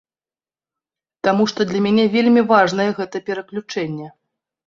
[1.27, 4.07] Таму што для мяне вельмі важнае гэтае пераключэнне.